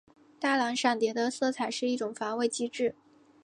[0.39, 2.95] 大蓝闪蝶的色彩是一种防卫机制。